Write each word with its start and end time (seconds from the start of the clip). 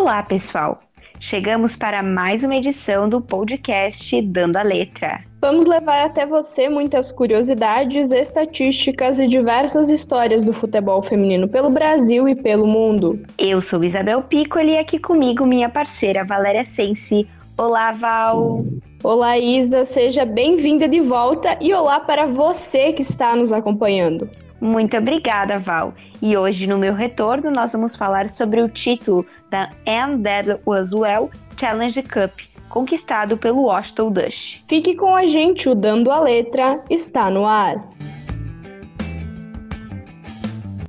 Olá, 0.00 0.22
pessoal! 0.22 0.80
Chegamos 1.20 1.76
para 1.76 2.02
mais 2.02 2.42
uma 2.42 2.56
edição 2.56 3.06
do 3.06 3.20
podcast 3.20 4.22
Dando 4.22 4.56
a 4.56 4.62
Letra. 4.62 5.20
Vamos 5.42 5.66
levar 5.66 6.06
até 6.06 6.24
você 6.24 6.70
muitas 6.70 7.12
curiosidades, 7.12 8.10
estatísticas 8.10 9.20
e 9.20 9.26
diversas 9.26 9.90
histórias 9.90 10.42
do 10.42 10.54
futebol 10.54 11.02
feminino 11.02 11.46
pelo 11.46 11.68
Brasil 11.68 12.26
e 12.26 12.34
pelo 12.34 12.66
mundo. 12.66 13.22
Eu 13.36 13.60
sou 13.60 13.84
Isabel 13.84 14.22
Piccoli 14.22 14.72
e 14.72 14.78
aqui 14.78 14.98
comigo 14.98 15.44
minha 15.44 15.68
parceira 15.68 16.24
Valéria 16.24 16.64
Sensi. 16.64 17.28
Olá, 17.58 17.92
Val! 17.92 18.64
Olá, 19.04 19.36
Isa, 19.36 19.84
seja 19.84 20.24
bem-vinda 20.24 20.88
de 20.88 21.02
volta 21.02 21.58
e 21.60 21.74
olá 21.74 22.00
para 22.00 22.24
você 22.24 22.94
que 22.94 23.02
está 23.02 23.36
nos 23.36 23.52
acompanhando. 23.52 24.30
Muito 24.60 24.96
obrigada, 24.96 25.58
Val. 25.58 25.94
E 26.20 26.36
hoje, 26.36 26.66
no 26.66 26.76
meu 26.76 26.94
retorno, 26.94 27.50
nós 27.50 27.72
vamos 27.72 27.96
falar 27.96 28.28
sobre 28.28 28.60
o 28.60 28.68
título 28.68 29.24
da 29.48 29.70
And 29.88 30.20
That 30.22 30.60
Was 30.66 30.92
Well 30.92 31.30
Challenge 31.56 32.02
Cup, 32.02 32.30
conquistado 32.68 33.38
pelo 33.38 33.62
Washington 33.62 34.12
Dush. 34.12 34.62
Fique 34.68 34.94
com 34.94 35.16
a 35.16 35.26
gente, 35.26 35.68
o 35.68 35.74
Dando 35.74 36.10
a 36.10 36.20
Letra 36.20 36.82
está 36.90 37.30
no 37.30 37.46
ar. 37.46 37.88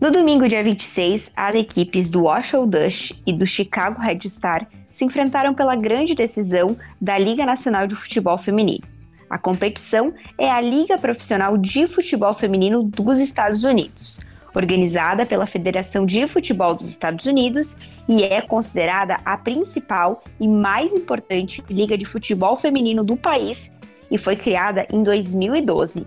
No 0.02 0.12
domingo, 0.12 0.48
dia 0.48 0.64
26, 0.64 1.32
as 1.36 1.56
equipes 1.56 2.10
do 2.10 2.24
Washington 2.24 2.68
Dush 2.68 3.14
e 3.26 3.32
do 3.32 3.46
Chicago 3.46 4.02
Red 4.02 4.28
Star 4.28 4.68
se 4.90 5.06
enfrentaram 5.06 5.54
pela 5.54 5.76
grande 5.76 6.14
decisão 6.14 6.76
da 7.00 7.18
Liga 7.18 7.46
Nacional 7.46 7.88
de 7.88 7.96
Futebol 7.96 8.38
Feminino. 8.38 8.91
A 9.32 9.38
competição 9.38 10.14
é 10.38 10.52
a 10.52 10.60
Liga 10.60 10.98
Profissional 10.98 11.58
de 11.58 11.88
Futebol 11.88 12.34
Feminino 12.34 12.84
dos 12.84 13.18
Estados 13.18 13.64
Unidos, 13.64 14.20
organizada 14.54 15.26
pela 15.26 15.48
Federação 15.48 16.06
de 16.06 16.28
Futebol 16.28 16.76
dos 16.76 16.90
Estados 16.90 17.26
Unidos 17.26 17.78
e 18.10 18.26
é 18.26 18.42
considerada 18.42 19.16
a 19.24 19.38
principal 19.38 20.22
e 20.38 20.50
mais 20.50 20.94
importante 20.94 21.64
liga 21.70 21.98
de 21.98 22.04
futebol 22.06 22.58
feminino 22.58 23.06
do 23.06 23.16
país 23.16 23.74
e 24.12 24.18
foi 24.18 24.36
criada 24.36 24.86
em 24.92 25.02
2012. 25.02 26.06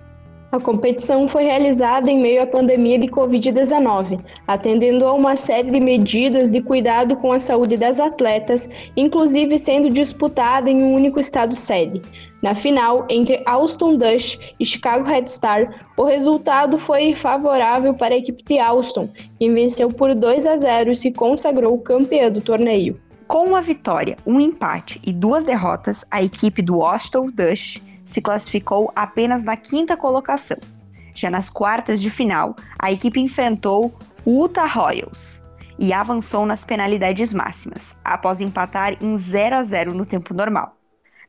A 0.53 0.61
competição 0.61 1.27
foi 1.27 1.43
realizada 1.45 2.09
em 2.09 2.21
meio 2.21 2.43
à 2.43 2.47
pandemia 2.47 2.97
de 2.97 3.09
Covid-19, 3.09 4.21
atendendo 4.47 5.05
a 5.05 5.13
uma 5.13 5.35
série 5.35 5.69
de 5.69 5.81
medidas 5.81 6.49
de 6.49 6.63
cuidado 6.63 7.17
com 7.17 7.33
a 7.33 7.41
saúde 7.41 7.77
das 7.77 7.99
atletas, 7.99 8.71
inclusive 8.97 9.59
sendo 9.59 9.91
disputada 9.91 10.71
em 10.71 10.81
um 10.81 10.95
único 10.95 11.19
estado 11.19 11.57
sede. 11.57 12.01
Na 12.45 12.55
final, 12.55 13.07
entre 13.09 13.43
Austin 13.47 13.97
Dush 13.97 14.39
e 14.61 14.67
Chicago 14.67 15.03
Red 15.03 15.29
Star, 15.29 15.83
o 15.97 16.05
resultado 16.05 16.79
foi 16.79 17.15
favorável 17.17 17.95
para 17.95 18.15
a 18.15 18.19
equipe 18.19 18.45
de 18.45 18.59
Austin, 18.59 19.11
que 19.39 19.51
venceu 19.51 19.89
por 19.89 20.15
2 20.15 20.47
a 20.47 20.55
0 20.55 20.91
e 20.91 20.95
se 20.95 21.11
consagrou 21.11 21.79
campeã 21.79 22.31
do 22.31 22.43
torneio. 22.43 23.01
Com 23.27 23.47
uma 23.47 23.63
vitória, 23.63 24.19
um 24.27 24.39
empate 24.39 25.01
e 25.03 25.11
duas 25.11 25.43
derrotas, 25.43 26.05
a 26.11 26.23
equipe 26.23 26.61
do 26.61 26.83
Austin 26.83 27.31
Dush 27.33 27.81
se 28.05 28.21
classificou 28.21 28.93
apenas 28.95 29.43
na 29.43 29.57
quinta 29.57 29.97
colocação. 29.97 30.59
Já 31.15 31.31
nas 31.31 31.49
quartas 31.49 31.99
de 31.99 32.11
final, 32.11 32.55
a 32.79 32.93
equipe 32.93 33.19
enfrentou 33.19 33.91
o 34.23 34.43
Utah 34.43 34.67
Royals 34.67 35.43
e 35.79 35.95
avançou 35.95 36.45
nas 36.45 36.63
penalidades 36.63 37.33
máximas, 37.33 37.97
após 38.05 38.43
empatar 38.43 39.03
em 39.03 39.17
0 39.17 39.57
a 39.57 39.65
0 39.65 39.95
no 39.95 40.05
tempo 40.05 40.35
normal. 40.35 40.77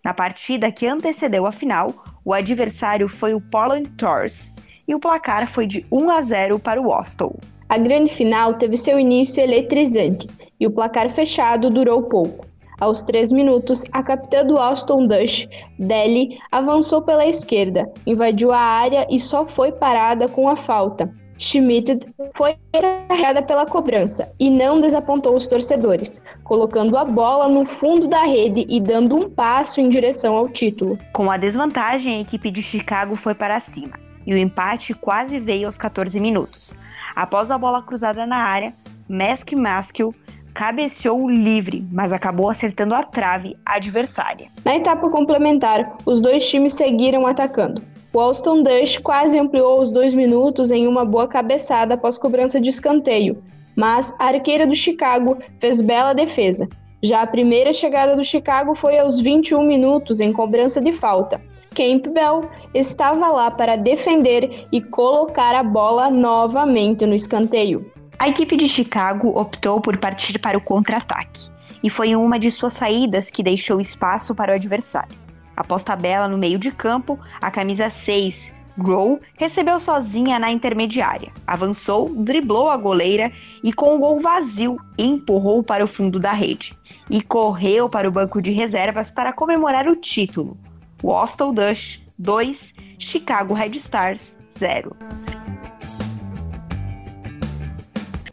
Na 0.05 0.13
partida 0.13 0.71
que 0.71 0.85
antecedeu 0.85 1.47
a 1.47 1.51
final, 1.51 1.91
o 2.23 2.31
adversário 2.31 3.09
foi 3.09 3.33
o 3.33 3.41
Portland 3.41 3.89
Tours 3.97 4.51
e 4.87 4.93
o 4.93 4.99
placar 4.99 5.47
foi 5.47 5.65
de 5.65 5.83
1 5.91 6.09
a 6.11 6.21
0 6.21 6.59
para 6.59 6.79
o 6.79 6.93
Austin. 6.93 7.31
A 7.67 7.79
grande 7.79 8.13
final 8.13 8.53
teve 8.53 8.77
seu 8.77 8.99
início 8.99 9.41
eletrizante 9.41 10.27
e 10.59 10.67
o 10.67 10.69
placar 10.69 11.09
fechado 11.09 11.71
durou 11.71 12.03
pouco. 12.03 12.45
Aos 12.79 13.03
três 13.03 13.31
minutos, 13.31 13.83
a 13.91 14.03
capitã 14.03 14.45
do 14.45 14.59
Austin 14.59 15.07
Dush, 15.07 15.47
Deli, 15.79 16.37
avançou 16.51 17.01
pela 17.01 17.25
esquerda, 17.25 17.91
invadiu 18.05 18.51
a 18.51 18.59
área 18.59 19.07
e 19.09 19.19
só 19.19 19.47
foi 19.47 19.71
parada 19.71 20.27
com 20.27 20.47
a 20.47 20.55
falta. 20.55 21.11
Schmidt 21.37 21.99
foi 22.35 22.55
carregada 22.71 23.41
pela 23.41 23.65
cobrança 23.65 24.31
e 24.39 24.49
não 24.49 24.79
desapontou 24.79 25.35
os 25.35 25.47
torcedores, 25.47 26.21
colocando 26.43 26.97
a 26.97 27.03
bola 27.03 27.47
no 27.47 27.65
fundo 27.65 28.07
da 28.07 28.23
rede 28.23 28.65
e 28.69 28.79
dando 28.79 29.15
um 29.15 29.29
passo 29.29 29.81
em 29.81 29.89
direção 29.89 30.35
ao 30.35 30.47
título. 30.47 30.97
Com 31.11 31.29
a 31.29 31.37
desvantagem, 31.37 32.17
a 32.17 32.21
equipe 32.21 32.49
de 32.49 32.61
Chicago 32.61 33.15
foi 33.15 33.35
para 33.35 33.59
cima 33.59 33.99
e 34.25 34.33
o 34.33 34.37
empate 34.37 34.93
quase 34.93 35.39
veio 35.39 35.67
aos 35.67 35.77
14 35.77 36.19
minutos. 36.19 36.73
Após 37.15 37.51
a 37.51 37.57
bola 37.57 37.81
cruzada 37.81 38.25
na 38.25 38.37
área, 38.37 38.73
Mask 39.07 39.53
Maskill 39.53 40.13
cabeceou 40.53 41.29
livre, 41.29 41.85
mas 41.91 42.13
acabou 42.13 42.49
acertando 42.49 42.95
a 42.95 43.03
trave 43.03 43.57
adversária. 43.65 44.47
Na 44.63 44.75
etapa 44.75 45.09
complementar, 45.09 45.97
os 46.05 46.21
dois 46.21 46.49
times 46.49 46.73
seguiram 46.73 47.27
atacando. 47.27 47.81
O 48.15 48.19
Alston 48.21 48.63
Dush 48.63 48.97
quase 48.99 49.37
ampliou 49.37 49.81
os 49.81 49.91
dois 49.91 50.13
minutos 50.13 50.71
em 50.71 50.87
uma 50.87 51.03
boa 51.03 51.27
cabeçada 51.27 51.95
após 51.95 52.17
cobrança 52.17 52.61
de 52.61 52.69
escanteio, 52.69 53.43
mas 53.75 54.15
a 54.17 54.27
arqueira 54.27 54.65
do 54.65 54.73
Chicago 54.73 55.37
fez 55.59 55.81
bela 55.81 56.13
defesa. 56.13 56.65
Já 57.03 57.23
a 57.23 57.27
primeira 57.27 57.73
chegada 57.73 58.15
do 58.15 58.23
Chicago 58.23 58.73
foi 58.73 58.97
aos 58.97 59.19
21 59.19 59.61
minutos 59.67 60.21
em 60.21 60.31
cobrança 60.31 60.79
de 60.79 60.93
falta. 60.93 61.41
Campbell 61.75 62.49
estava 62.73 63.27
lá 63.27 63.51
para 63.51 63.75
defender 63.75 64.65
e 64.71 64.79
colocar 64.79 65.53
a 65.53 65.61
bola 65.61 66.09
novamente 66.09 67.05
no 67.05 67.13
escanteio. 67.13 67.91
A 68.17 68.29
equipe 68.29 68.55
de 68.55 68.69
Chicago 68.69 69.37
optou 69.37 69.81
por 69.81 69.97
partir 69.97 70.39
para 70.39 70.57
o 70.57 70.61
contra-ataque, 70.61 71.49
e 71.83 71.89
foi 71.89 72.15
uma 72.15 72.39
de 72.39 72.49
suas 72.49 72.75
saídas 72.75 73.29
que 73.29 73.43
deixou 73.43 73.81
espaço 73.81 74.33
para 74.33 74.53
o 74.53 74.55
adversário. 74.55 75.24
Após 75.55 75.83
tabela 75.83 76.27
no 76.27 76.37
meio 76.37 76.59
de 76.59 76.71
campo, 76.71 77.19
a 77.41 77.49
camisa 77.49 77.89
6, 77.89 78.53
Grow, 78.77 79.21
recebeu 79.37 79.79
sozinha 79.79 80.37
na 80.37 80.51
intermediária, 80.51 81.31
avançou, 81.47 82.09
driblou 82.13 82.69
a 82.69 82.75
goleira 82.75 83.31
e, 83.63 83.71
com 83.71 83.95
o 83.95 83.99
gol 83.99 84.19
vazio, 84.19 84.77
empurrou 84.97 85.63
para 85.63 85.83
o 85.83 85.87
fundo 85.87 86.19
da 86.19 86.33
rede 86.33 86.77
e 87.09 87.21
correu 87.21 87.87
para 87.87 88.07
o 88.07 88.11
banco 88.11 88.41
de 88.41 88.51
reservas 88.51 89.09
para 89.09 89.31
comemorar 89.31 89.87
o 89.87 89.95
título. 89.95 90.57
Wastel 91.01 91.53
Dush 91.53 92.01
2, 92.19 92.75
Chicago 92.99 93.53
Red 93.53 93.77
Stars 93.77 94.37
0. 94.51 94.93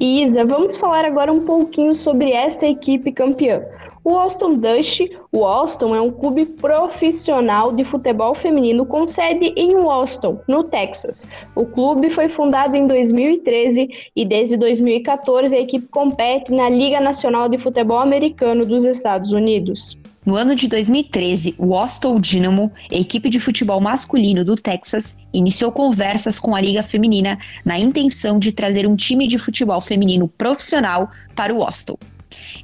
Isa, 0.00 0.44
vamos 0.44 0.76
falar 0.76 1.04
agora 1.04 1.32
um 1.32 1.44
pouquinho 1.44 1.94
sobre 1.94 2.32
essa 2.32 2.66
equipe 2.66 3.12
campeã. 3.12 3.62
O 4.04 4.16
Austin 4.16 4.56
Dush, 4.56 5.00
o 5.30 5.44
Austin 5.44 5.94
é 5.94 6.00
um 6.00 6.10
clube 6.10 6.44
profissional 6.44 7.72
de 7.72 7.84
futebol 7.84 8.34
feminino 8.34 8.84
com 8.84 9.06
sede 9.06 9.52
em 9.56 9.76
Austin, 9.76 10.38
no 10.48 10.64
Texas. 10.64 11.24
O 11.54 11.64
clube 11.64 12.10
foi 12.10 12.28
fundado 12.28 12.76
em 12.76 12.88
2013 12.88 13.88
e 14.16 14.24
desde 14.24 14.56
2014 14.56 15.54
a 15.56 15.60
equipe 15.60 15.86
compete 15.86 16.50
na 16.50 16.68
Liga 16.68 17.00
Nacional 17.00 17.48
de 17.48 17.58
Futebol 17.58 17.98
Americano 17.98 18.66
dos 18.66 18.84
Estados 18.84 19.30
Unidos. 19.30 19.96
No 20.26 20.36
ano 20.36 20.56
de 20.56 20.66
2013, 20.66 21.54
o 21.56 21.76
Austin 21.76 22.20
Dynamo, 22.20 22.72
equipe 22.90 23.30
de 23.30 23.38
futebol 23.38 23.80
masculino 23.80 24.44
do 24.44 24.56
Texas, 24.56 25.16
iniciou 25.32 25.70
conversas 25.70 26.40
com 26.40 26.56
a 26.56 26.60
Liga 26.60 26.82
Feminina 26.82 27.38
na 27.64 27.78
intenção 27.78 28.38
de 28.40 28.50
trazer 28.50 28.84
um 28.84 28.96
time 28.96 29.28
de 29.28 29.38
futebol 29.38 29.80
feminino 29.80 30.26
profissional 30.26 31.08
para 31.36 31.54
o 31.54 31.62
Austin. 31.62 31.96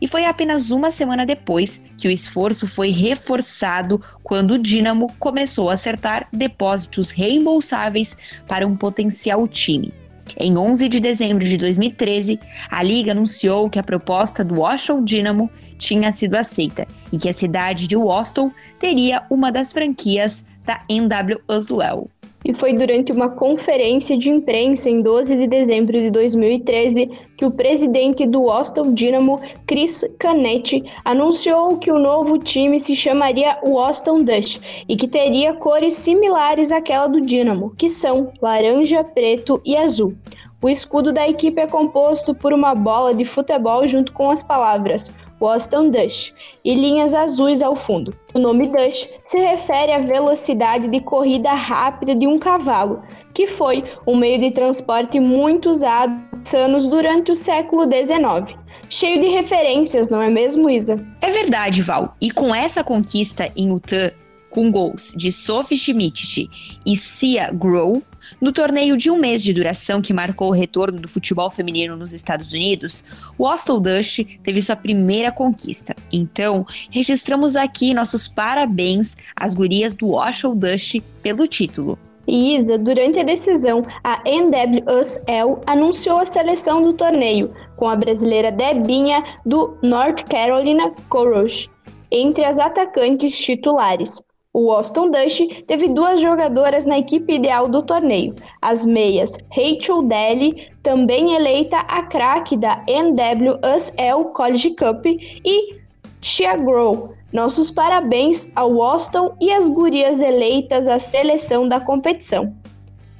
E 0.01 0.07
foi 0.07 0.25
apenas 0.25 0.71
uma 0.71 0.91
semana 0.91 1.25
depois 1.25 1.81
que 1.97 2.09
o 2.09 2.11
esforço 2.11 2.67
foi 2.67 2.91
reforçado 2.91 4.03
quando 4.23 4.53
o 4.53 4.59
Dynamo 4.59 5.07
começou 5.19 5.71
a 5.71 5.75
acertar 5.75 6.29
depósitos 6.33 7.11
reembolsáveis 7.11 8.17
para 8.47 8.67
um 8.67 8.77
potencial 8.77 9.47
time. 9.49 9.93
Em 10.37 10.57
11 10.57 10.89
de 10.89 11.01
dezembro 11.01 11.45
de 11.45 11.57
2013, 11.57 12.39
a 12.71 12.83
liga 12.83 13.13
anunciou 13.13 13.71
que 13.71 13.79
a 13.79 13.83
proposta 13.83 14.45
do 14.45 14.61
Washington 14.61 15.03
Dynamo 15.03 15.51
tinha 15.79 16.13
sido 16.13 16.35
aceita 16.35 16.87
e 17.13 17.19
que 17.19 17.29
a 17.29 17.33
cidade 17.33 17.87
de 17.87 17.97
Boston 17.97 18.51
teria 18.79 19.23
uma 19.31 19.51
das 19.51 19.73
franquias 19.73 20.45
da 20.65 20.83
NW 20.89 21.41
Well. 21.49 22.11
E 22.45 22.55
foi 22.55 22.73
durante 22.73 23.13
uma 23.13 23.29
conferência 23.29 24.17
de 24.17 24.31
imprensa 24.31 24.89
em 24.89 25.03
12 25.03 25.37
de 25.37 25.47
dezembro 25.47 25.99
de 25.99 26.11
2013 26.11 27.11
que 27.37 27.45
o 27.45 27.51
presidente 27.51 28.27
do 28.27 28.49
Austin 28.49 28.95
Dynamo, 28.95 29.41
Chris 29.67 30.05
Canetti, 30.19 30.85
anunciou 31.05 31.77
que 31.79 31.91
o 31.91 31.99
novo 31.99 32.39
time 32.39 32.79
se 32.79 32.95
chamaria 32.95 33.59
Austin 33.65 34.23
Dush 34.23 34.61
e 34.89 34.97
que 34.97 35.09
teria 35.09 35.55
cores 35.55 35.95
similares 35.95 36.71
àquela 36.71 37.07
do 37.09 37.21
Dynamo, 37.21 37.75
que 37.77 37.89
são 37.89 38.33
laranja, 38.41 39.03
preto 39.03 39.61
e 39.65 39.77
azul. 39.77 40.15
O 40.61 40.69
escudo 40.69 41.13
da 41.13 41.29
equipe 41.29 41.61
é 41.61 41.67
composto 41.69 42.35
por 42.35 42.53
uma 42.53 42.75
bola 42.75 43.15
de 43.15 43.25
futebol 43.25 43.87
junto 43.87 44.13
com 44.13 44.31
as 44.31 44.43
palavras 44.43 45.13
Boston 45.39 45.91
Dush 45.91 46.35
e 46.65 46.75
linhas 46.75 47.15
azuis 47.15 47.63
ao 47.63 47.77
fundo. 47.77 48.15
O 48.35 48.39
nome 48.39 48.67
Dush 48.69 49.09
se 49.25 49.39
refere 49.39 49.93
à 49.93 49.99
velocidade 49.99 50.89
de 50.89 51.01
corrida 51.01 51.53
rápida 51.53 52.15
de 52.15 52.27
um 52.27 52.39
cavalo, 52.39 53.03
que 53.33 53.47
foi 53.47 53.85
um 54.07 54.17
meio 54.17 54.41
de 54.41 54.51
transporte 54.51 55.21
muito 55.21 55.71
usado 55.71 56.29
anos 56.55 56.87
durante 56.87 57.31
o 57.33 57.35
século 57.35 57.85
XIX. 57.85 58.57
cheio 58.89 59.21
de 59.21 59.29
referências, 59.29 60.09
não 60.09 60.23
é 60.23 60.31
mesmo, 60.31 60.71
Isa? 60.71 60.97
É 61.21 61.31
verdade, 61.31 61.83
Val. 61.83 62.17
E 62.21 62.31
com 62.31 62.55
essa 62.55 62.83
conquista 62.83 63.53
em 63.55 63.69
Utah, 63.69 64.13
com 64.51 64.71
gols 64.71 65.13
de 65.17 65.31
Sophie 65.31 65.79
Schmidt 65.79 66.51
e 66.85 66.97
Cia 66.97 67.51
Grow, 67.53 68.03
no 68.41 68.53
torneio 68.53 68.97
de 68.97 69.11
um 69.11 69.17
mês 69.17 69.43
de 69.43 69.53
duração 69.53 70.03
que 70.03 70.13
marcou 70.13 70.49
o 70.49 70.55
retorno 70.55 71.01
do 71.01 71.09
futebol 71.09 71.51
feminino 71.51 71.97
nos 71.97 72.13
Estados 72.13 72.53
Unidos, 72.53 73.03
o 73.39 73.45
Hostel 73.45 73.81
Dust 73.81 74.25
teve 74.43 74.61
sua 74.61 74.77
primeira 74.77 75.33
conquista. 75.33 75.95
Então, 76.13 76.67
registramos 76.91 77.57
aqui 77.57 77.95
nossos 77.95 78.29
parabéns 78.29 79.17
às 79.35 79.55
gurias 79.55 79.95
do 79.95 80.09
Hostel 80.09 80.55
Dust 80.55 81.01
pelo 81.23 81.47
título. 81.47 81.99
Isa, 82.27 82.77
durante 82.77 83.19
a 83.19 83.23
decisão, 83.23 83.83
a 84.05 84.23
NWSL 84.29 85.63
anunciou 85.67 86.19
a 86.19 86.27
seleção 86.27 86.83
do 86.83 86.93
torneio, 86.93 87.55
com 87.77 87.89
a 87.89 87.97
brasileira 87.97 88.53
Debinha 88.53 89.25
do 89.47 89.79
North 89.83 90.25
Carolina 90.29 90.93
Courage 91.09 91.71
entre 92.11 92.45
as 92.45 92.59
atacantes 92.59 93.37
titulares. 93.39 94.23
O 94.61 94.73
Austin 94.73 95.13
Dust 95.13 95.63
teve 95.69 95.87
duas 95.87 96.21
jogadoras 96.21 96.85
na 96.85 96.99
equipe 96.99 97.33
ideal 97.33 97.69
do 97.69 97.81
torneio, 97.81 98.35
as 98.61 98.85
meias 98.85 99.39
Rachel 99.53 100.03
Daly, 100.03 100.67
também 100.83 101.35
eleita 101.35 101.77
a 101.87 102.03
craque 102.03 102.57
da 102.57 102.83
NWSL 102.89 104.33
College 104.35 104.71
Cup, 104.71 105.07
e 105.07 105.77
Tia 106.21 106.57
Grow. 106.57 107.15
Nossos 107.33 107.71
parabéns 107.71 108.51
ao 108.57 108.83
Austin 108.83 109.31
e 109.41 109.53
às 109.53 109.71
gurias 109.71 110.21
eleitas 110.21 110.89
à 110.89 110.99
seleção 110.99 111.69
da 111.69 111.79
competição. 111.79 112.53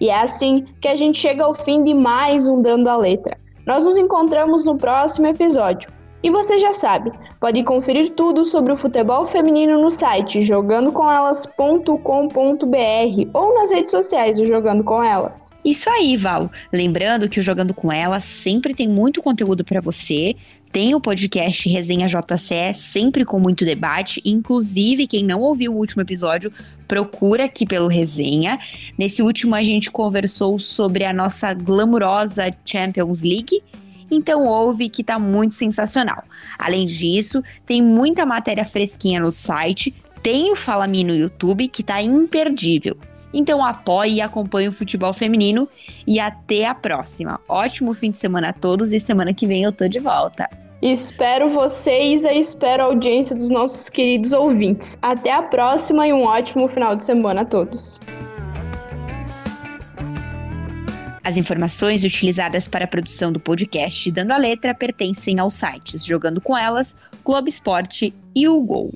E 0.01 0.09
é 0.09 0.21
assim 0.21 0.67
que 0.81 0.89
a 0.89 0.97
gente 0.97 1.21
chega 1.21 1.45
ao 1.45 1.55
fim 1.55 1.85
de 1.85 1.95
mais 1.95 2.49
um 2.49 2.61
Dando 2.61 2.89
a 2.89 2.97
Letra. 2.97 3.39
Nós 3.65 3.85
nos 3.85 3.97
encontramos 3.97 4.65
no 4.65 4.77
próximo 4.77 5.29
episódio. 5.29 5.89
E 6.21 6.31
você 6.31 6.59
já 6.59 6.73
sabe, 6.73 7.13
pode 7.39 7.63
conferir 7.63 8.11
tudo 8.11 8.45
sobre 8.45 8.73
o 8.73 8.77
futebol 8.77 9.25
feminino 9.25 9.81
no 9.81 9.89
site 9.89 10.43
jogandocomelas.com.br 10.43 13.31
ou 13.33 13.55
nas 13.55 13.71
redes 13.71 13.93
sociais 13.93 14.37
do 14.37 14.45
Jogando 14.45 14.83
com 14.83 15.01
Elas. 15.01 15.53
Isso 15.65 15.89
aí, 15.89 16.17
Val. 16.17 16.51
Lembrando 16.73 17.29
que 17.29 17.39
o 17.39 17.43
Jogando 17.43 17.73
com 17.73 17.93
Elas 17.93 18.25
sempre 18.25 18.75
tem 18.75 18.89
muito 18.89 19.23
conteúdo 19.23 19.65
para 19.65 19.81
você. 19.81 20.35
Tem 20.73 20.93
o 20.93 21.01
podcast 21.01 21.69
Resenha 21.69 22.09
JCE, 22.09 22.75
sempre 22.75 23.25
com 23.25 23.39
muito 23.39 23.65
debate. 23.65 24.21
Inclusive, 24.25 25.07
quem 25.07 25.25
não 25.25 25.41
ouviu 25.41 25.73
o 25.73 25.77
último 25.77 26.03
episódio, 26.03 26.53
procura 26.89 27.45
aqui 27.45 27.65
pelo 27.65 27.87
Resenha. 27.87 28.59
Nesse 28.99 29.23
último, 29.23 29.55
a 29.55 29.63
gente 29.63 29.89
conversou 29.89 30.59
sobre 30.59 31.05
a 31.05 31.13
nossa 31.13 31.55
glamurosa 31.55 32.53
Champions 32.65 33.23
League 33.23 33.63
então 34.11 34.45
ouve 34.47 34.89
que 34.89 35.05
tá 35.05 35.19
muito 35.19 35.55
sensacional. 35.55 36.25
Além 36.59 36.87
disso, 36.87 37.43
tem 37.67 37.83
muita 37.83 38.25
matéria 38.27 38.65
fresquinha 38.65 39.21
no 39.21 39.31
site, 39.31 39.95
tem 40.23 40.51
o 40.53 40.57
Fala 40.57 40.87
Me 40.87 41.05
no 41.05 41.15
YouTube 41.15 41.69
que 41.69 41.83
tá 41.83 42.03
imperdível. 42.03 42.97
Então 43.33 43.65
apoie 43.65 44.15
e 44.15 44.21
acompanhe 44.21 44.69
o 44.69 44.73
futebol 44.73 45.13
feminino 45.13 45.69
e 46.07 46.19
até 46.19 46.67
a 46.67 46.75
próxima. 46.75 47.41
Ótimo 47.49 47.95
fim 47.95 48.11
de 48.11 48.19
semana 48.19 48.51
a 48.51 48.53
todos 48.53 48.93
e 48.93 48.99
semana 48.99 49.35
que 49.35 49.47
vem 49.47 49.65
eu 49.65 49.73
tô 49.73 49.87
de 49.87 49.99
volta. 49.99 50.49
Espero 50.81 51.51
vocês 51.51 52.25
e 52.25 52.39
espero 52.39 52.85
a 52.85 52.87
audiência 52.87 53.35
dos 53.35 53.51
nossos 53.51 53.89
queridos 53.89 54.33
ouvintes. 54.33 54.97
Até 55.03 55.33
a 55.33 55.43
próxima 55.43 56.07
e 56.07 56.13
um 56.13 56.23
ótimo 56.23 56.69
final 56.69 56.95
de 56.95 57.05
semana 57.05 57.41
a 57.41 57.45
todos. 57.45 58.01
As 61.29 61.37
informações 61.37 62.05
utilizadas 62.05 62.67
para 62.67 62.87
a 62.87 62.89
produção 62.89 63.31
do 63.31 63.39
podcast 63.39 64.11
Dando 64.11 64.33
a 64.33 64.39
Letra 64.39 64.75
pertencem 64.75 65.39
aos 65.39 65.53
sites 65.53 66.03
Jogando 66.03 66.41
com 66.41 66.57
Elas, 66.57 66.97
Globo 67.23 67.51
Esporte 67.51 68.15
e 68.35 68.49
o 68.49 68.59
Gol. 68.63 68.95